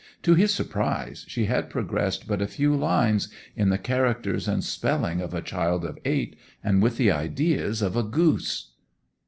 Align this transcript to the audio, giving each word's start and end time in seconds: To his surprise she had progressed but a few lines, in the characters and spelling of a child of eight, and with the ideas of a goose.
To 0.23 0.33
his 0.33 0.51
surprise 0.51 1.25
she 1.27 1.45
had 1.45 1.69
progressed 1.69 2.27
but 2.27 2.41
a 2.41 2.47
few 2.47 2.75
lines, 2.75 3.27
in 3.55 3.69
the 3.69 3.77
characters 3.77 4.47
and 4.47 4.63
spelling 4.63 5.21
of 5.21 5.31
a 5.35 5.43
child 5.43 5.85
of 5.85 5.99
eight, 6.05 6.35
and 6.63 6.81
with 6.81 6.97
the 6.97 7.11
ideas 7.11 7.83
of 7.83 7.95
a 7.95 8.01
goose. 8.01 8.71